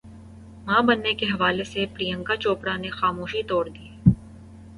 ماں 0.65 0.81
بننے 0.87 1.13
کے 1.19 1.25
حوالے 1.33 1.63
سے 1.73 1.85
پریانکا 1.93 2.35
چوپڑا 2.43 2.75
نے 2.83 2.89
خاموشی 2.97 3.41
توڑ 3.49 3.63
دی 3.75 3.87